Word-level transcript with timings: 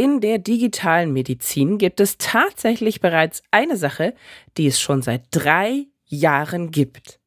in 0.00 0.22
der 0.22 0.38
digitalen 0.38 1.12
Medizin 1.12 1.76
gibt 1.76 2.00
es 2.00 2.16
tatsächlich 2.16 3.02
bereits 3.02 3.42
eine 3.50 3.76
Sache, 3.76 4.14
die 4.56 4.66
es 4.66 4.80
schon 4.80 5.02
seit 5.02 5.24
drei 5.30 5.88
Jahren 6.06 6.70
gibt. 6.70 7.20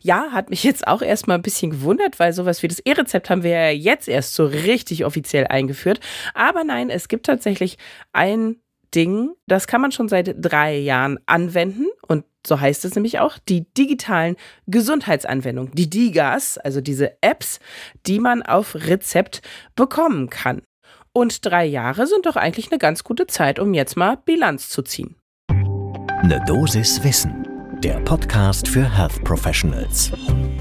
Ja, 0.00 0.28
hat 0.30 0.48
mich 0.48 0.62
jetzt 0.62 0.86
auch 0.86 1.02
erstmal 1.02 1.38
ein 1.38 1.42
bisschen 1.42 1.72
gewundert, 1.72 2.20
weil 2.20 2.32
sowas 2.32 2.62
wie 2.62 2.68
das 2.68 2.78
E-Rezept 2.78 3.30
haben 3.30 3.42
wir 3.42 3.50
ja 3.50 3.70
jetzt 3.70 4.06
erst 4.06 4.34
so 4.34 4.46
richtig 4.46 5.04
offiziell 5.04 5.48
eingeführt. 5.48 5.98
Aber 6.32 6.62
nein, 6.62 6.88
es 6.88 7.08
gibt 7.08 7.26
tatsächlich 7.26 7.78
ein 8.12 8.60
Ding, 8.94 9.32
das 9.48 9.66
kann 9.66 9.80
man 9.80 9.90
schon 9.90 10.08
seit 10.08 10.32
drei 10.38 10.76
Jahren 10.76 11.18
anwenden 11.26 11.86
und 12.06 12.24
so 12.46 12.60
heißt 12.60 12.84
es 12.84 12.94
nämlich 12.94 13.18
auch, 13.18 13.38
die 13.38 13.66
digitalen 13.74 14.36
Gesundheitsanwendungen, 14.68 15.74
die 15.74 15.90
DIGAs, 15.90 16.58
also 16.58 16.80
diese 16.80 17.20
Apps, 17.22 17.58
die 18.06 18.20
man 18.20 18.42
auf 18.42 18.76
Rezept 18.76 19.42
bekommen 19.74 20.30
kann. 20.30 20.62
Und 21.12 21.44
drei 21.44 21.64
Jahre 21.64 22.06
sind 22.06 22.26
doch 22.26 22.36
eigentlich 22.36 22.70
eine 22.70 22.78
ganz 22.78 23.02
gute 23.04 23.26
Zeit, 23.26 23.58
um 23.58 23.74
jetzt 23.74 23.96
mal 23.96 24.16
Bilanz 24.16 24.68
zu 24.68 24.82
ziehen. 24.82 25.16
Eine 25.48 26.42
Dosis 26.46 27.02
Wissen 27.02 27.49
der 27.82 27.98
Podcast 28.00 28.68
für 28.68 28.84
Health 28.84 29.24
Professionals. 29.24 30.12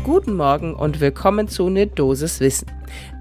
Guten 0.06 0.38
Morgen 0.38 0.74
und 0.74 1.02
willkommen 1.02 1.50
zu 1.50 1.70
Ne 1.70 1.86
Dosis 1.86 2.40
Wissen, 2.40 2.72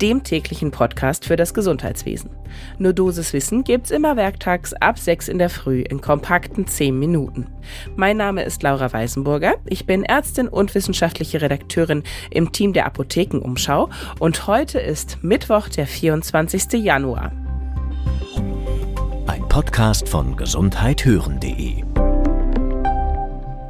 dem 0.00 0.22
täglichen 0.22 0.70
Podcast 0.70 1.24
für 1.24 1.34
das 1.34 1.52
Gesundheitswesen. 1.52 2.30
Ne 2.78 2.94
Dosis 2.94 3.32
Wissen 3.32 3.64
gibt's 3.64 3.90
immer 3.90 4.14
werktags 4.14 4.72
ab 4.74 5.00
6 5.00 5.26
in 5.26 5.38
der 5.38 5.50
Früh 5.50 5.80
in 5.80 6.00
kompakten 6.00 6.68
10 6.68 6.96
Minuten. 6.96 7.48
Mein 7.96 8.16
Name 8.16 8.44
ist 8.44 8.62
Laura 8.62 8.92
Weisenburger, 8.92 9.56
ich 9.64 9.84
bin 9.84 10.04
Ärztin 10.04 10.46
und 10.46 10.76
wissenschaftliche 10.76 11.40
Redakteurin 11.40 12.04
im 12.30 12.52
Team 12.52 12.72
der 12.72 12.86
Apothekenumschau 12.86 13.90
und 14.20 14.46
heute 14.46 14.78
ist 14.78 15.18
Mittwoch, 15.22 15.68
der 15.68 15.88
24. 15.88 16.84
Januar. 16.84 17.32
Ein 19.26 19.48
Podcast 19.48 20.08
von 20.08 20.36
gesundheithören.de 20.36 21.87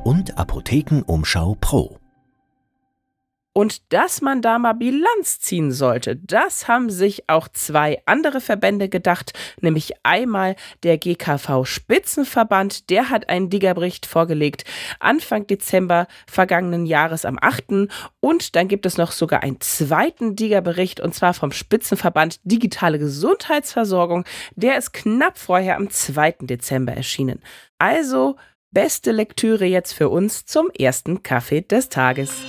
und 0.08 0.38
Apothekenumschau 0.38 1.58
Pro. 1.60 1.98
Und 3.52 3.92
dass 3.92 4.22
man 4.22 4.40
da 4.40 4.58
mal 4.58 4.72
Bilanz 4.72 5.38
ziehen 5.38 5.70
sollte, 5.70 6.16
das 6.16 6.66
haben 6.66 6.88
sich 6.88 7.28
auch 7.28 7.46
zwei 7.48 8.00
andere 8.06 8.40
Verbände 8.40 8.88
gedacht, 8.88 9.34
nämlich 9.60 9.92
einmal 10.04 10.56
der 10.82 10.96
GKV 10.96 11.66
Spitzenverband, 11.66 12.88
der 12.88 13.10
hat 13.10 13.28
einen 13.28 13.50
Diggerbericht 13.50 14.06
vorgelegt 14.06 14.64
Anfang 14.98 15.46
Dezember 15.46 16.06
vergangenen 16.26 16.86
Jahres 16.86 17.26
am 17.26 17.36
8. 17.38 17.90
Und 18.20 18.56
dann 18.56 18.66
gibt 18.66 18.86
es 18.86 18.96
noch 18.96 19.12
sogar 19.12 19.42
einen 19.42 19.60
zweiten 19.60 20.36
Diggerbericht 20.36 21.00
und 21.00 21.14
zwar 21.14 21.34
vom 21.34 21.52
Spitzenverband 21.52 22.40
Digitale 22.44 22.98
Gesundheitsversorgung, 22.98 24.24
der 24.56 24.78
ist 24.78 24.94
knapp 24.94 25.36
vorher 25.36 25.76
am 25.76 25.90
2. 25.90 26.36
Dezember 26.40 26.94
erschienen. 26.94 27.42
Also 27.76 28.36
Beste 28.70 29.12
Lektüre 29.12 29.64
jetzt 29.64 29.94
für 29.94 30.10
uns 30.10 30.44
zum 30.44 30.68
ersten 30.78 31.22
Kaffee 31.22 31.62
des 31.62 31.88
Tages. 31.88 32.42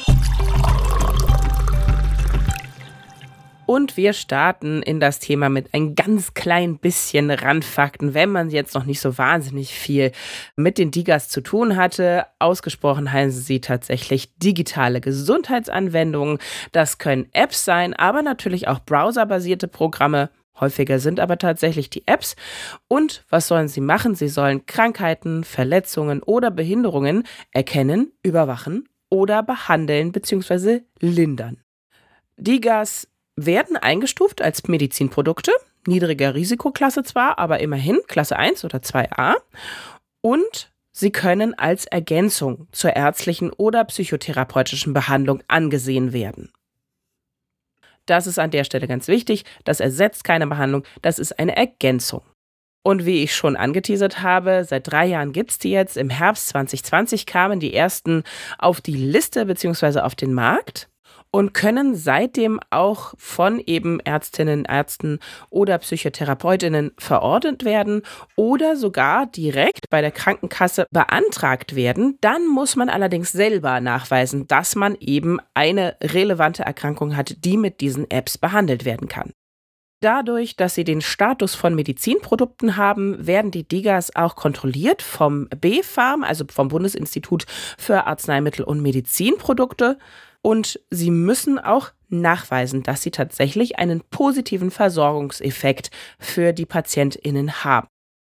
Und 3.65 3.95
wir 3.95 4.11
starten 4.11 4.81
in 4.81 4.99
das 4.99 5.19
Thema 5.19 5.47
mit 5.47 5.73
ein 5.73 5.95
ganz 5.95 6.33
klein 6.33 6.77
bisschen 6.77 7.31
Randfakten, 7.31 8.13
wenn 8.13 8.31
man 8.31 8.49
jetzt 8.49 8.75
noch 8.75 8.83
nicht 8.83 8.99
so 8.99 9.17
wahnsinnig 9.17 9.73
viel 9.73 10.11
mit 10.57 10.77
den 10.77 10.91
Digas 10.91 11.29
zu 11.29 11.39
tun 11.39 11.77
hatte. 11.77 12.25
Ausgesprochen 12.37 13.13
heißen 13.13 13.41
sie 13.41 13.61
tatsächlich 13.61 14.35
digitale 14.39 14.99
Gesundheitsanwendungen. 14.99 16.39
Das 16.73 16.97
können 16.97 17.29
Apps 17.31 17.63
sein, 17.63 17.93
aber 17.93 18.23
natürlich 18.23 18.67
auch 18.67 18.79
browserbasierte 18.79 19.69
Programme. 19.69 20.29
Häufiger 20.59 20.99
sind 20.99 21.19
aber 21.19 21.37
tatsächlich 21.37 21.89
die 21.89 22.07
Apps. 22.07 22.35
Und 22.87 23.23
was 23.29 23.47
sollen 23.47 23.67
sie 23.67 23.81
machen? 23.81 24.15
Sie 24.15 24.27
sollen 24.27 24.65
Krankheiten, 24.65 25.43
Verletzungen 25.43 26.21
oder 26.23 26.51
Behinderungen 26.51 27.23
erkennen, 27.51 28.11
überwachen 28.23 28.87
oder 29.09 29.43
behandeln 29.43 30.11
bzw. 30.11 30.81
lindern. 30.99 31.57
Die 32.37 32.61
Gas 32.61 33.07
werden 33.35 33.77
eingestuft 33.77 34.41
als 34.41 34.67
Medizinprodukte, 34.67 35.51
niedriger 35.87 36.35
Risikoklasse 36.35 37.03
zwar, 37.03 37.39
aber 37.39 37.59
immerhin 37.59 37.99
Klasse 38.07 38.37
1 38.37 38.65
oder 38.65 38.79
2a. 38.79 39.35
Und 40.21 40.71
sie 40.91 41.11
können 41.11 41.57
als 41.57 41.85
Ergänzung 41.85 42.67
zur 42.71 42.95
ärztlichen 42.95 43.51
oder 43.51 43.83
psychotherapeutischen 43.85 44.93
Behandlung 44.93 45.41
angesehen 45.47 46.13
werden. 46.13 46.51
Das 48.09 48.27
ist 48.27 48.39
an 48.39 48.51
der 48.51 48.63
Stelle 48.63 48.87
ganz 48.87 49.07
wichtig. 49.07 49.45
Das 49.63 49.79
ersetzt 49.79 50.23
keine 50.23 50.47
Behandlung, 50.47 50.83
das 51.01 51.19
ist 51.19 51.37
eine 51.37 51.55
Ergänzung. 51.55 52.21
Und 52.81 53.05
wie 53.05 53.23
ich 53.23 53.35
schon 53.35 53.55
angeteasert 53.55 54.21
habe, 54.21 54.63
seit 54.63 54.89
drei 54.89 55.05
Jahren 55.05 55.33
gibt 55.33 55.51
es 55.51 55.59
die 55.59 55.71
jetzt. 55.71 55.97
Im 55.97 56.09
Herbst 56.09 56.47
2020 56.47 57.25
kamen 57.25 57.59
die 57.59 57.73
ersten 57.73 58.23
auf 58.57 58.81
die 58.81 58.95
Liste 58.95 59.45
bzw. 59.45 59.99
auf 59.99 60.15
den 60.15 60.33
Markt 60.33 60.89
und 61.31 61.53
können 61.53 61.95
seitdem 61.95 62.59
auch 62.69 63.13
von 63.17 63.59
eben 63.59 63.99
Ärztinnen, 63.99 64.65
Ärzten 64.65 65.19
oder 65.49 65.77
Psychotherapeutinnen 65.77 66.91
verordnet 66.97 67.63
werden 67.65 68.01
oder 68.35 68.75
sogar 68.75 69.27
direkt 69.27 69.89
bei 69.89 70.01
der 70.01 70.11
Krankenkasse 70.11 70.87
beantragt 70.91 71.75
werden. 71.75 72.17
Dann 72.21 72.47
muss 72.47 72.75
man 72.75 72.89
allerdings 72.89 73.31
selber 73.31 73.79
nachweisen, 73.79 74.47
dass 74.47 74.75
man 74.75 74.95
eben 74.99 75.39
eine 75.53 75.95
relevante 76.01 76.63
Erkrankung 76.63 77.15
hat, 77.15 77.43
die 77.45 77.57
mit 77.57 77.81
diesen 77.81 78.09
Apps 78.09 78.37
behandelt 78.37 78.85
werden 78.85 79.07
kann. 79.07 79.33
Dadurch, 80.01 80.55
dass 80.55 80.75
sie 80.75 80.85
den 80.85 81.01
Status 81.01 81.55
von 81.55 81.75
Medizinprodukten 81.75 82.77
haben, 82.77 83.27
werden 83.27 83.51
die 83.51 83.67
Digas 83.67 84.15
auch 84.15 84.37
kontrolliert 84.37 85.01
vom 85.01 85.49
BfArM, 85.49 86.23
also 86.23 86.45
vom 86.49 86.69
Bundesinstitut 86.69 87.45
für 87.77 88.07
Arzneimittel 88.07 88.63
und 88.63 88.81
Medizinprodukte. 88.81 89.97
Und 90.41 90.79
sie 90.89 91.11
müssen 91.11 91.59
auch 91.59 91.91
nachweisen, 92.07 92.83
dass 92.83 93.01
sie 93.01 93.11
tatsächlich 93.11 93.77
einen 93.77 94.01
positiven 94.01 94.71
Versorgungseffekt 94.71 95.91
für 96.17 96.53
die 96.53 96.65
Patientinnen 96.65 97.63
haben. 97.63 97.87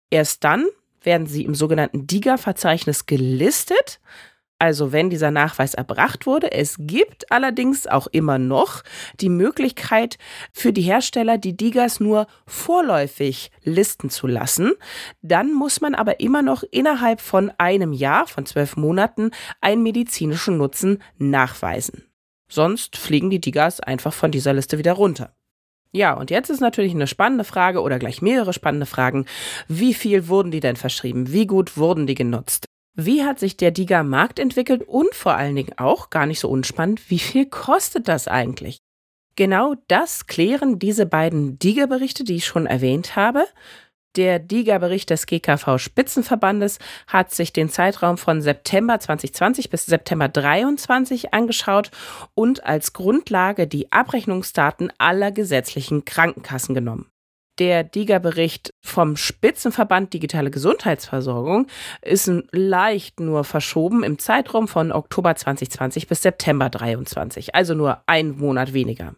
Erst 0.09 0.43
dann 0.43 0.67
werden 1.01 1.27
sie 1.27 1.43
im 1.43 1.55
sogenannten 1.55 2.07
DIGA-Verzeichnis 2.07 3.05
gelistet 3.05 3.99
also 4.63 4.93
wenn 4.93 5.09
dieser 5.09 5.29
Nachweis 5.29 5.73
erbracht 5.73 6.25
wurde. 6.25 6.53
Es 6.53 6.77
gibt 6.79 7.29
allerdings 7.33 7.85
auch 7.85 8.07
immer 8.07 8.37
noch 8.37 8.81
die 9.19 9.27
Möglichkeit 9.27 10.17
für 10.53 10.71
die 10.71 10.83
Hersteller, 10.83 11.37
die 11.37 11.57
Digas 11.57 11.99
nur 11.99 12.27
vorläufig 12.47 13.51
listen 13.65 14.09
zu 14.09 14.25
lassen. 14.25 14.71
Dann 15.21 15.51
muss 15.53 15.81
man 15.81 15.95
aber 15.95 16.21
immer 16.21 16.41
noch 16.41 16.63
innerhalb 16.71 17.19
von 17.19 17.51
einem 17.57 17.91
Jahr, 17.91 18.25
von 18.25 18.45
zwölf 18.45 18.77
Monaten, 18.77 19.31
einen 19.59 19.83
medizinischen 19.83 20.55
Nutzen 20.55 21.03
nachweisen. 21.17 22.05
Sonst 22.47 22.95
fliegen 22.95 23.29
die 23.29 23.41
Digas 23.41 23.81
einfach 23.81 24.13
von 24.13 24.31
dieser 24.31 24.53
Liste 24.53 24.77
wieder 24.77 24.93
runter. 24.93 25.35
Ja, 25.91 26.13
und 26.13 26.31
jetzt 26.31 26.49
ist 26.49 26.61
natürlich 26.61 26.93
eine 26.93 27.07
spannende 27.07 27.43
Frage 27.43 27.81
oder 27.81 27.99
gleich 27.99 28.21
mehrere 28.21 28.53
spannende 28.53 28.85
Fragen. 28.85 29.25
Wie 29.67 29.93
viel 29.93 30.29
wurden 30.29 30.51
die 30.51 30.61
denn 30.61 30.77
verschrieben? 30.77 31.33
Wie 31.33 31.47
gut 31.47 31.75
wurden 31.75 32.07
die 32.07 32.15
genutzt? 32.15 32.69
Wie 32.95 33.23
hat 33.23 33.39
sich 33.39 33.57
der 33.57 33.71
Diga-Markt 33.71 34.37
entwickelt 34.37 34.83
und 34.83 35.15
vor 35.15 35.33
allen 35.33 35.55
Dingen 35.55 35.73
auch, 35.77 36.11
gar 36.11 36.27
nicht 36.27 36.39
so 36.39 36.47
unspannend, 36.47 37.09
wie 37.09 37.19
viel 37.19 37.47
kostet 37.47 38.07
das 38.07 38.27
eigentlich? 38.27 38.77
Genau 39.35 39.73
das 39.87 40.27
klären 40.27 40.77
diese 40.77 41.07
beiden 41.07 41.57
Diga-Berichte, 41.57 42.23
die 42.23 42.35
ich 42.35 42.45
schon 42.45 42.67
erwähnt 42.67 43.15
habe. 43.15 43.45
Der 44.15 44.37
DIGA-Bericht 44.37 45.09
des 45.09 45.25
GKV 45.25 45.79
Spitzenverbandes 45.79 46.77
hat 47.07 47.31
sich 47.31 47.51
den 47.51 47.69
Zeitraum 47.69 48.19
von 48.19 48.43
September 48.43 48.99
2020 48.99 49.71
bis 49.71 49.87
September 49.87 50.31
2023 50.31 51.33
angeschaut 51.33 51.89
und 52.35 52.63
als 52.63 52.93
Grundlage 52.93 53.65
die 53.65 53.91
Abrechnungsdaten 53.91 54.93
aller 54.99 55.31
gesetzlichen 55.31 56.05
Krankenkassen 56.05 56.75
genommen. 56.75 57.07
Der 57.59 57.83
DIGA-Bericht 57.83 58.73
vom 58.81 59.15
Spitzenverband 59.15 60.11
Digitale 60.13 60.49
Gesundheitsversorgung 60.49 61.67
ist 62.01 62.31
leicht 62.51 63.19
nur 63.19 63.43
verschoben 63.43 64.03
im 64.03 64.17
Zeitraum 64.17 64.67
von 64.67 64.91
Oktober 64.91 65.35
2020 65.35 66.07
bis 66.07 66.23
September 66.23 66.71
2023, 66.71 67.53
also 67.53 67.75
nur 67.75 68.01
ein 68.07 68.31
Monat 68.37 68.73
weniger. 68.73 69.15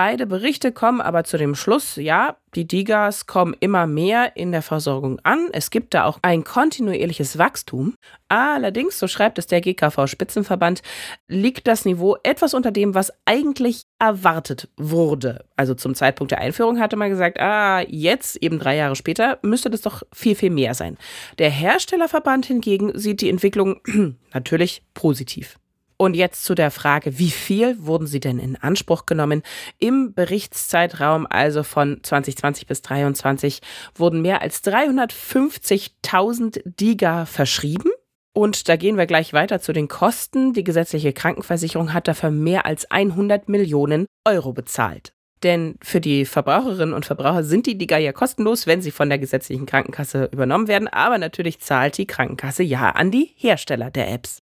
Beide 0.00 0.28
Berichte 0.28 0.70
kommen 0.70 1.00
aber 1.00 1.24
zu 1.24 1.38
dem 1.38 1.56
Schluss, 1.56 1.96
ja, 1.96 2.36
die 2.54 2.68
Digas 2.68 3.26
kommen 3.26 3.56
immer 3.58 3.88
mehr 3.88 4.36
in 4.36 4.52
der 4.52 4.62
Versorgung 4.62 5.18
an. 5.24 5.48
Es 5.50 5.72
gibt 5.72 5.92
da 5.92 6.04
auch 6.04 6.20
ein 6.22 6.44
kontinuierliches 6.44 7.36
Wachstum. 7.36 7.96
Allerdings, 8.28 8.96
so 9.00 9.08
schreibt 9.08 9.40
es 9.40 9.48
der 9.48 9.60
GKV 9.60 10.06
Spitzenverband, 10.06 10.82
liegt 11.26 11.66
das 11.66 11.84
Niveau 11.84 12.16
etwas 12.22 12.54
unter 12.54 12.70
dem, 12.70 12.94
was 12.94 13.12
eigentlich 13.24 13.82
erwartet 13.98 14.68
wurde. 14.76 15.44
Also 15.56 15.74
zum 15.74 15.96
Zeitpunkt 15.96 16.30
der 16.30 16.42
Einführung 16.42 16.78
hatte 16.78 16.94
man 16.94 17.10
gesagt, 17.10 17.40
ah, 17.40 17.80
jetzt 17.80 18.36
eben 18.36 18.60
drei 18.60 18.76
Jahre 18.76 18.94
später 18.94 19.40
müsste 19.42 19.68
das 19.68 19.80
doch 19.80 20.04
viel, 20.12 20.36
viel 20.36 20.50
mehr 20.50 20.74
sein. 20.74 20.96
Der 21.38 21.50
Herstellerverband 21.50 22.46
hingegen 22.46 22.96
sieht 22.96 23.20
die 23.20 23.30
Entwicklung 23.30 23.80
natürlich 24.32 24.84
positiv. 24.94 25.58
Und 26.00 26.14
jetzt 26.14 26.44
zu 26.44 26.54
der 26.54 26.70
Frage, 26.70 27.18
wie 27.18 27.30
viel 27.30 27.84
wurden 27.84 28.06
sie 28.06 28.20
denn 28.20 28.38
in 28.38 28.54
Anspruch 28.54 29.04
genommen? 29.04 29.42
Im 29.78 30.14
Berichtszeitraum, 30.14 31.26
also 31.28 31.64
von 31.64 31.98
2020 32.02 32.68
bis 32.68 32.82
2023, 32.82 33.60
wurden 33.96 34.22
mehr 34.22 34.40
als 34.40 34.62
350.000 34.62 36.62
Diga 36.64 37.26
verschrieben. 37.26 37.90
Und 38.32 38.68
da 38.68 38.76
gehen 38.76 38.96
wir 38.96 39.06
gleich 39.06 39.32
weiter 39.32 39.60
zu 39.60 39.72
den 39.72 39.88
Kosten. 39.88 40.52
Die 40.52 40.62
gesetzliche 40.62 41.12
Krankenversicherung 41.12 41.92
hat 41.92 42.06
dafür 42.06 42.30
mehr 42.30 42.64
als 42.64 42.88
100 42.88 43.48
Millionen 43.48 44.06
Euro 44.24 44.52
bezahlt. 44.52 45.12
Denn 45.42 45.74
für 45.82 46.00
die 46.00 46.24
Verbraucherinnen 46.24 46.94
und 46.94 47.06
Verbraucher 47.06 47.42
sind 47.42 47.66
die 47.66 47.76
Diga 47.76 47.98
ja 47.98 48.12
kostenlos, 48.12 48.68
wenn 48.68 48.82
sie 48.82 48.92
von 48.92 49.08
der 49.08 49.18
gesetzlichen 49.18 49.66
Krankenkasse 49.66 50.28
übernommen 50.32 50.68
werden. 50.68 50.86
Aber 50.86 51.18
natürlich 51.18 51.58
zahlt 51.58 51.98
die 51.98 52.06
Krankenkasse 52.06 52.62
ja 52.62 52.90
an 52.90 53.10
die 53.10 53.32
Hersteller 53.34 53.90
der 53.90 54.12
Apps. 54.12 54.42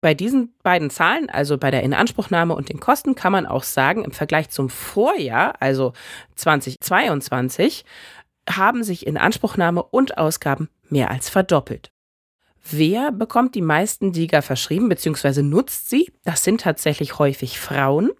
Bei 0.00 0.14
diesen 0.14 0.54
beiden 0.62 0.90
Zahlen, 0.90 1.30
also 1.30 1.58
bei 1.58 1.70
der 1.70 1.82
Inanspruchnahme 1.82 2.54
und 2.54 2.68
den 2.68 2.80
Kosten, 2.80 3.14
kann 3.14 3.32
man 3.32 3.46
auch 3.46 3.64
sagen, 3.64 4.04
im 4.04 4.12
Vergleich 4.12 4.50
zum 4.50 4.68
Vorjahr, 4.68 5.54
also 5.60 5.94
2022, 6.36 7.84
haben 8.48 8.84
sich 8.84 9.06
Inanspruchnahme 9.06 9.82
und 9.82 10.18
Ausgaben 10.18 10.68
mehr 10.88 11.10
als 11.10 11.28
verdoppelt. 11.28 11.90
Wer 12.68 13.12
bekommt 13.12 13.54
die 13.54 13.62
meisten 13.62 14.12
Diga 14.12 14.42
verschrieben 14.42 14.88
bzw. 14.88 15.42
nutzt 15.42 15.88
sie? 15.88 16.12
Das 16.24 16.42
sind 16.42 16.60
tatsächlich 16.62 17.18
häufig 17.18 17.60
Frauen. 17.60 18.10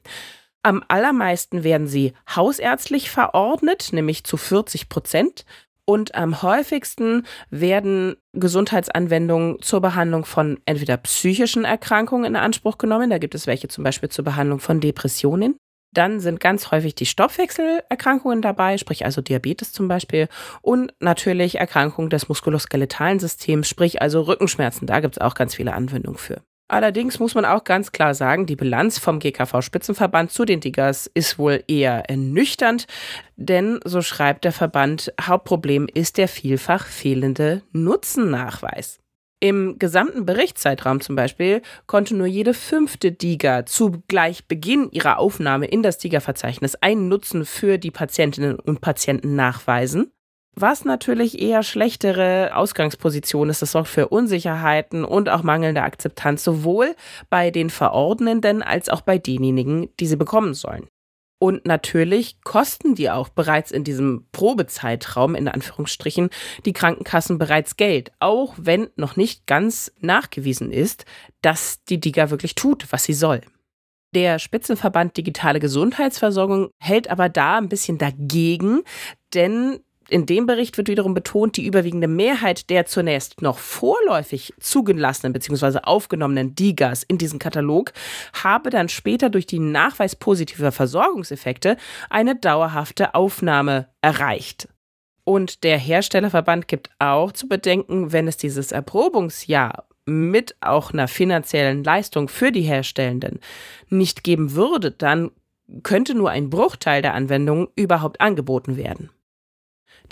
Am 0.62 0.84
allermeisten 0.88 1.62
werden 1.64 1.86
sie 1.86 2.12
hausärztlich 2.34 3.10
verordnet, 3.10 3.90
nämlich 3.92 4.24
zu 4.24 4.36
40 4.36 4.88
Prozent. 4.88 5.44
Und 5.88 6.16
am 6.16 6.42
häufigsten 6.42 7.24
werden 7.48 8.16
Gesundheitsanwendungen 8.32 9.62
zur 9.62 9.80
Behandlung 9.80 10.24
von 10.24 10.58
entweder 10.66 10.96
psychischen 10.96 11.64
Erkrankungen 11.64 12.24
in 12.24 12.36
Anspruch 12.36 12.76
genommen. 12.76 13.08
Da 13.08 13.18
gibt 13.18 13.36
es 13.36 13.46
welche 13.46 13.68
zum 13.68 13.84
Beispiel 13.84 14.08
zur 14.08 14.24
Behandlung 14.24 14.58
von 14.58 14.80
Depressionen. 14.80 15.56
Dann 15.94 16.18
sind 16.18 16.40
ganz 16.40 16.72
häufig 16.72 16.96
die 16.96 17.06
Stoffwechselerkrankungen 17.06 18.42
dabei, 18.42 18.76
sprich 18.78 19.04
also 19.04 19.22
Diabetes 19.22 19.72
zum 19.72 19.86
Beispiel. 19.86 20.28
Und 20.60 20.92
natürlich 20.98 21.58
Erkrankungen 21.58 22.10
des 22.10 22.28
muskuloskeletalen 22.28 23.20
Systems, 23.20 23.68
sprich 23.68 24.02
also 24.02 24.22
Rückenschmerzen. 24.22 24.86
Da 24.86 24.98
gibt 25.00 25.16
es 25.16 25.20
auch 25.20 25.34
ganz 25.34 25.54
viele 25.54 25.72
Anwendungen 25.72 26.18
für. 26.18 26.42
Allerdings 26.68 27.20
muss 27.20 27.36
man 27.36 27.44
auch 27.44 27.62
ganz 27.62 27.92
klar 27.92 28.14
sagen, 28.14 28.46
die 28.46 28.56
Bilanz 28.56 28.98
vom 28.98 29.20
GKV-Spitzenverband 29.20 30.32
zu 30.32 30.44
den 30.44 30.60
Diggers 30.60 31.08
ist 31.14 31.38
wohl 31.38 31.62
eher 31.68 32.10
ernüchternd, 32.10 32.86
denn 33.36 33.78
so 33.84 34.02
schreibt 34.02 34.44
der 34.44 34.52
Verband, 34.52 35.12
Hauptproblem 35.20 35.86
ist 35.92 36.18
der 36.18 36.26
vielfach 36.26 36.86
fehlende 36.86 37.62
Nutzennachweis. 37.70 38.98
Im 39.38 39.78
gesamten 39.78 40.26
Berichtszeitraum 40.26 41.00
zum 41.00 41.14
Beispiel 41.14 41.62
konnte 41.86 42.16
nur 42.16 42.26
jede 42.26 42.54
fünfte 42.54 43.12
Diga 43.12 43.66
zu 43.66 44.02
gleich 44.08 44.48
Beginn 44.48 44.90
ihrer 44.90 45.18
Aufnahme 45.18 45.66
in 45.66 45.82
das 45.82 45.98
Diga-Verzeichnis 45.98 46.74
einen 46.76 47.08
Nutzen 47.08 47.44
für 47.44 47.78
die 47.78 47.90
Patientinnen 47.90 48.58
und 48.58 48.80
Patienten 48.80 49.36
nachweisen 49.36 50.10
was 50.58 50.84
natürlich 50.84 51.40
eher 51.40 51.62
schlechtere 51.62 52.56
Ausgangsposition 52.56 53.50
ist. 53.50 53.62
Das 53.62 53.72
sorgt 53.72 53.88
für 53.88 54.08
Unsicherheiten 54.08 55.04
und 55.04 55.28
auch 55.28 55.42
mangelnde 55.42 55.82
Akzeptanz, 55.82 56.42
sowohl 56.42 56.96
bei 57.28 57.50
den 57.50 57.70
Verordnenden 57.70 58.62
als 58.62 58.88
auch 58.88 59.02
bei 59.02 59.18
denjenigen, 59.18 59.90
die 60.00 60.06
sie 60.06 60.16
bekommen 60.16 60.54
sollen. 60.54 60.88
Und 61.38 61.66
natürlich 61.66 62.40
kosten 62.42 62.94
die 62.94 63.10
auch 63.10 63.28
bereits 63.28 63.70
in 63.70 63.84
diesem 63.84 64.26
Probezeitraum, 64.32 65.34
in 65.34 65.48
Anführungsstrichen, 65.48 66.30
die 66.64 66.72
Krankenkassen 66.72 67.36
bereits 67.36 67.76
Geld, 67.76 68.10
auch 68.20 68.54
wenn 68.56 68.88
noch 68.96 69.16
nicht 69.16 69.46
ganz 69.46 69.92
nachgewiesen 70.00 70.72
ist, 70.72 71.04
dass 71.42 71.84
die 71.84 72.00
DIGA 72.00 72.30
wirklich 72.30 72.54
tut, 72.54 72.90
was 72.90 73.04
sie 73.04 73.12
soll. 73.12 73.42
Der 74.14 74.38
Spitzenverband 74.38 75.18
Digitale 75.18 75.60
Gesundheitsversorgung 75.60 76.70
hält 76.78 77.10
aber 77.10 77.28
da 77.28 77.58
ein 77.58 77.68
bisschen 77.68 77.98
dagegen, 77.98 78.82
denn 79.34 79.80
in 80.08 80.26
dem 80.26 80.46
Bericht 80.46 80.76
wird 80.76 80.88
wiederum 80.88 81.14
betont, 81.14 81.56
die 81.56 81.66
überwiegende 81.66 82.08
Mehrheit 82.08 82.70
der 82.70 82.86
zunächst 82.86 83.42
noch 83.42 83.58
vorläufig 83.58 84.54
zugelassenen 84.60 85.32
bzw. 85.32 85.80
aufgenommenen 85.82 86.54
Digas 86.54 87.02
in 87.02 87.18
diesen 87.18 87.38
Katalog 87.38 87.92
habe 88.32 88.70
dann 88.70 88.88
später 88.88 89.30
durch 89.30 89.46
die 89.46 89.58
Nachweis 89.58 90.14
positiver 90.16 90.72
Versorgungseffekte 90.72 91.76
eine 92.10 92.36
dauerhafte 92.36 93.14
Aufnahme 93.14 93.88
erreicht. 94.00 94.68
Und 95.24 95.64
der 95.64 95.76
Herstellerverband 95.76 96.68
gibt 96.68 96.90
auch 97.00 97.32
zu 97.32 97.48
bedenken, 97.48 98.12
wenn 98.12 98.28
es 98.28 98.36
dieses 98.36 98.70
Erprobungsjahr 98.70 99.88
mit 100.04 100.54
auch 100.60 100.92
einer 100.92 101.08
finanziellen 101.08 101.82
Leistung 101.82 102.28
für 102.28 102.52
die 102.52 102.62
Herstellenden 102.62 103.40
nicht 103.88 104.22
geben 104.22 104.52
würde, 104.52 104.92
dann 104.92 105.32
könnte 105.82 106.14
nur 106.14 106.30
ein 106.30 106.48
Bruchteil 106.48 107.02
der 107.02 107.14
Anwendungen 107.14 107.66
überhaupt 107.74 108.20
angeboten 108.20 108.76
werden. 108.76 109.10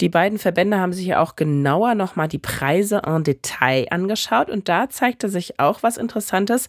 Die 0.01 0.09
beiden 0.09 0.39
Verbände 0.39 0.79
haben 0.79 0.93
sich 0.93 1.07
ja 1.07 1.21
auch 1.21 1.37
genauer 1.37 1.95
nochmal 1.95 2.29
die 2.29 2.39
Preise 2.39 3.03
en 3.05 3.23
Detail 3.23 3.87
angeschaut 3.91 4.51
und 4.51 4.69
da 4.69 4.91
zeigte 4.91 5.29
sich 5.29 5.61
auch 5.61 5.83
was 5.83 5.97
Interessantes, 5.97 6.69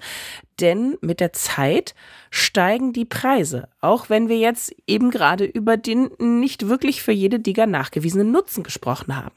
denn 0.59 0.97
mit 1.01 1.19
der 1.19 1.33
Zeit 1.33 1.95
steigen 2.29 2.94
die 2.94 3.06
Preise, 3.06 3.67
auch 3.81 4.09
wenn 4.09 4.29
wir 4.29 4.38
jetzt 4.38 4.75
eben 4.88 5.09
gerade 5.09 5.45
über 5.45 5.77
den 5.77 6.12
nicht 6.19 6.67
wirklich 6.67 7.01
für 7.01 7.12
jede 7.12 7.39
Diga 7.39 7.65
nachgewiesenen 7.65 8.31
Nutzen 8.31 8.63
gesprochen 8.63 9.15
haben. 9.15 9.35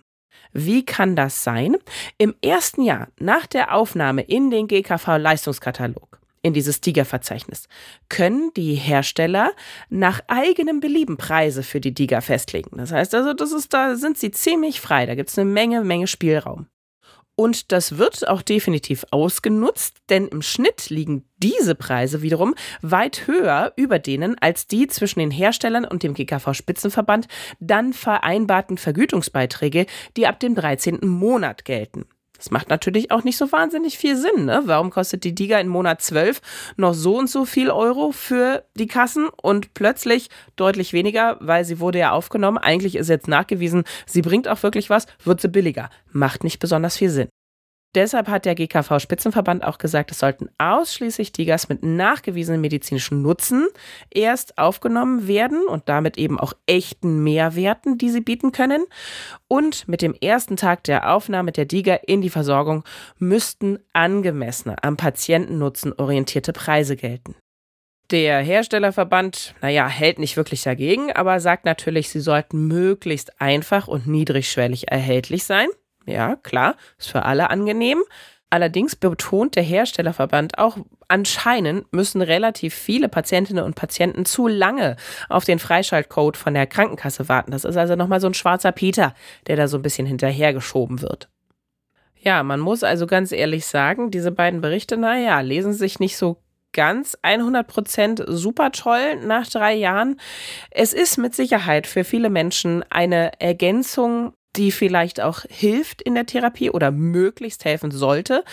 Wie 0.52 0.84
kann 0.84 1.16
das 1.16 1.44
sein? 1.44 1.76
Im 2.16 2.34
ersten 2.42 2.82
Jahr 2.82 3.08
nach 3.18 3.46
der 3.46 3.74
Aufnahme 3.74 4.22
in 4.22 4.50
den 4.50 4.66
GKV-Leistungskatalog 4.66 6.17
in 6.42 6.52
dieses 6.52 6.80
Tiger-Verzeichnis, 6.80 7.68
können 8.08 8.50
die 8.56 8.74
Hersteller 8.74 9.52
nach 9.88 10.20
eigenem 10.28 10.80
Belieben 10.80 11.16
Preise 11.16 11.62
für 11.62 11.80
die 11.80 11.94
Tiger 11.94 12.20
festlegen. 12.20 12.76
Das 12.76 12.92
heißt 12.92 13.14
also, 13.14 13.34
das 13.34 13.52
ist, 13.52 13.72
da 13.72 13.96
sind 13.96 14.18
sie 14.18 14.30
ziemlich 14.30 14.80
frei, 14.80 15.06
da 15.06 15.14
gibt 15.14 15.30
es 15.30 15.38
eine 15.38 15.50
Menge, 15.50 15.82
Menge 15.84 16.06
Spielraum. 16.06 16.66
Und 17.40 17.70
das 17.70 17.98
wird 17.98 18.26
auch 18.26 18.42
definitiv 18.42 19.06
ausgenutzt, 19.12 19.98
denn 20.08 20.26
im 20.26 20.42
Schnitt 20.42 20.90
liegen 20.90 21.24
diese 21.36 21.76
Preise 21.76 22.20
wiederum 22.20 22.56
weit 22.82 23.28
höher 23.28 23.72
über 23.76 24.00
denen 24.00 24.36
als 24.40 24.66
die 24.66 24.88
zwischen 24.88 25.20
den 25.20 25.30
Herstellern 25.30 25.84
und 25.84 26.02
dem 26.02 26.14
GKV-Spitzenverband 26.14 27.28
dann 27.60 27.92
vereinbarten 27.92 28.76
Vergütungsbeiträge, 28.76 29.86
die 30.16 30.26
ab 30.26 30.40
dem 30.40 30.56
13. 30.56 30.98
Monat 31.06 31.64
gelten. 31.64 32.06
Das 32.38 32.50
macht 32.50 32.70
natürlich 32.70 33.10
auch 33.10 33.24
nicht 33.24 33.36
so 33.36 33.52
wahnsinnig 33.52 33.98
viel 33.98 34.16
Sinn. 34.16 34.46
Ne? 34.46 34.62
Warum 34.64 34.90
kostet 34.90 35.24
die 35.24 35.34
Diga 35.34 35.58
im 35.58 35.68
Monat 35.68 36.00
12 36.00 36.40
noch 36.76 36.94
so 36.94 37.18
und 37.18 37.28
so 37.28 37.44
viel 37.44 37.70
Euro 37.70 38.12
für 38.12 38.64
die 38.74 38.86
Kassen 38.86 39.28
und 39.42 39.74
plötzlich 39.74 40.30
deutlich 40.56 40.92
weniger, 40.92 41.36
weil 41.40 41.64
sie 41.64 41.80
wurde 41.80 41.98
ja 41.98 42.12
aufgenommen. 42.12 42.58
Eigentlich 42.58 42.96
ist 42.96 43.08
jetzt 43.08 43.28
nachgewiesen, 43.28 43.84
sie 44.06 44.22
bringt 44.22 44.48
auch 44.48 44.62
wirklich 44.62 44.88
was, 44.88 45.06
wird 45.24 45.40
sie 45.40 45.48
billiger. 45.48 45.90
Macht 46.12 46.44
nicht 46.44 46.58
besonders 46.60 46.96
viel 46.96 47.10
Sinn. 47.10 47.28
Deshalb 47.94 48.28
hat 48.28 48.44
der 48.44 48.54
GKV-Spitzenverband 48.54 49.64
auch 49.64 49.78
gesagt, 49.78 50.10
es 50.10 50.18
sollten 50.18 50.50
ausschließlich 50.58 51.32
Digas 51.32 51.70
mit 51.70 51.82
nachgewiesenen 51.82 52.60
medizinischen 52.60 53.22
Nutzen 53.22 53.66
erst 54.10 54.58
aufgenommen 54.58 55.26
werden 55.26 55.66
und 55.66 55.88
damit 55.88 56.18
eben 56.18 56.38
auch 56.38 56.52
echten 56.66 57.24
Mehrwerten, 57.24 57.96
die 57.96 58.10
sie 58.10 58.20
bieten 58.20 58.52
können. 58.52 58.84
Und 59.48 59.88
mit 59.88 60.02
dem 60.02 60.14
ersten 60.14 60.56
Tag 60.56 60.84
der 60.84 61.10
Aufnahme 61.14 61.50
der 61.50 61.64
Diga 61.64 61.94
in 61.94 62.20
die 62.20 62.30
Versorgung 62.30 62.84
müssten 63.18 63.78
angemessene, 63.94 64.76
am 64.82 64.98
Patientennutzen 64.98 65.94
orientierte 65.94 66.52
Preise 66.52 66.94
gelten. 66.94 67.36
Der 68.10 68.40
Herstellerverband, 68.40 69.54
naja, 69.60 69.86
hält 69.86 70.18
nicht 70.18 70.36
wirklich 70.36 70.62
dagegen, 70.62 71.12
aber 71.12 71.40
sagt 71.40 71.64
natürlich, 71.64 72.10
sie 72.10 72.20
sollten 72.20 72.66
möglichst 72.66 73.40
einfach 73.40 73.88
und 73.88 74.06
niedrigschwellig 74.06 74.90
erhältlich 74.90 75.44
sein. 75.44 75.68
Ja, 76.08 76.36
klar, 76.36 76.74
ist 76.98 77.10
für 77.10 77.24
alle 77.24 77.50
angenehm. 77.50 78.02
Allerdings 78.50 78.96
betont 78.96 79.56
der 79.56 79.62
Herstellerverband 79.62 80.56
auch, 80.56 80.78
anscheinend 81.06 81.92
müssen 81.92 82.22
relativ 82.22 82.74
viele 82.74 83.10
Patientinnen 83.10 83.62
und 83.62 83.74
Patienten 83.74 84.24
zu 84.24 84.48
lange 84.48 84.96
auf 85.28 85.44
den 85.44 85.58
Freischaltcode 85.58 86.38
von 86.38 86.54
der 86.54 86.66
Krankenkasse 86.66 87.28
warten. 87.28 87.50
Das 87.50 87.66
ist 87.66 87.76
also 87.76 87.94
nochmal 87.94 88.20
so 88.20 88.26
ein 88.26 88.34
schwarzer 88.34 88.72
Peter, 88.72 89.14
der 89.48 89.56
da 89.56 89.68
so 89.68 89.76
ein 89.76 89.82
bisschen 89.82 90.06
hinterhergeschoben 90.06 91.02
wird. 91.02 91.28
Ja, 92.20 92.42
man 92.42 92.60
muss 92.60 92.82
also 92.82 93.06
ganz 93.06 93.32
ehrlich 93.32 93.66
sagen, 93.66 94.10
diese 94.10 94.32
beiden 94.32 94.62
Berichte, 94.62 94.96
naja, 94.96 95.40
lesen 95.40 95.74
sich 95.74 96.00
nicht 96.00 96.16
so 96.16 96.38
ganz 96.72 97.18
100% 97.22 98.30
super 98.30 98.72
toll 98.72 99.16
nach 99.16 99.46
drei 99.46 99.74
Jahren. 99.74 100.18
Es 100.70 100.94
ist 100.94 101.18
mit 101.18 101.34
Sicherheit 101.34 101.86
für 101.86 102.04
viele 102.04 102.30
Menschen 102.30 102.82
eine 102.90 103.40
Ergänzung 103.40 104.32
die 104.56 104.72
vielleicht 104.72 105.20
auch 105.20 105.42
hilft 105.48 106.02
in 106.02 106.14
der 106.14 106.26
Therapie 106.26 106.70
oder 106.70 106.90
möglichst 106.90 107.64
helfen 107.64 107.90
sollte. 107.90 108.44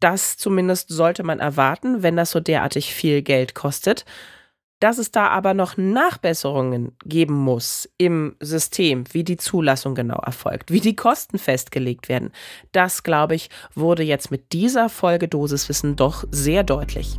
Das 0.00 0.36
zumindest 0.36 0.88
sollte 0.90 1.22
man 1.22 1.40
erwarten, 1.40 2.02
wenn 2.02 2.16
das 2.16 2.30
so 2.30 2.40
derartig 2.40 2.92
viel 2.92 3.22
Geld 3.22 3.54
kostet. 3.54 4.04
Dass 4.80 4.98
es 4.98 5.12
da 5.12 5.28
aber 5.28 5.54
noch 5.54 5.76
Nachbesserungen 5.76 6.96
geben 7.06 7.34
muss 7.34 7.88
im 7.96 8.36
System, 8.40 9.04
wie 9.12 9.24
die 9.24 9.36
Zulassung 9.36 9.94
genau 9.94 10.18
erfolgt, 10.18 10.70
wie 10.70 10.80
die 10.80 10.96
Kosten 10.96 11.38
festgelegt 11.38 12.08
werden, 12.08 12.32
das, 12.72 13.02
glaube 13.02 13.34
ich, 13.34 13.48
wurde 13.74 14.02
jetzt 14.02 14.30
mit 14.30 14.52
dieser 14.52 14.88
Folge 14.88 15.28
Dosiswissen 15.28 15.96
doch 15.96 16.24
sehr 16.30 16.64
deutlich. 16.64 17.18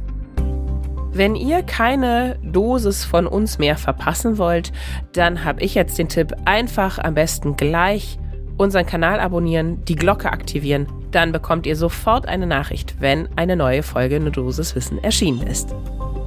Wenn 1.11 1.35
ihr 1.35 1.63
keine 1.63 2.37
Dosis 2.43 3.05
von 3.05 3.25
uns 3.25 3.57
mehr 3.57 3.77
verpassen 3.77 4.37
wollt, 4.37 4.73
dann 5.13 5.45
habe 5.45 5.61
ich 5.61 5.73
jetzt 5.73 5.97
den 5.97 6.09
Tipp, 6.09 6.33
einfach 6.43 6.99
am 6.99 7.13
besten 7.13 7.55
gleich 7.55 8.19
unseren 8.57 8.85
Kanal 8.85 9.19
abonnieren, 9.19 9.83
die 9.85 9.95
Glocke 9.95 10.31
aktivieren, 10.31 10.87
dann 11.11 11.31
bekommt 11.31 11.65
ihr 11.65 11.75
sofort 11.75 12.27
eine 12.27 12.47
Nachricht, 12.47 12.95
wenn 12.99 13.29
eine 13.37 13.55
neue 13.55 13.83
Folge 13.83 14.17
Eine 14.17 14.31
Dosis 14.31 14.75
Wissen 14.75 15.03
erschienen 15.03 15.45
ist. 15.47 15.75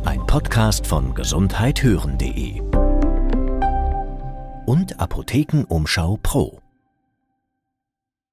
Ein 0.05 0.25
Podcast 0.27 0.87
von 0.87 1.15
gesundheithören.de 1.15 2.63
und 4.67 5.01
Apothekenumschau 5.01 6.19
Pro. 6.23 6.61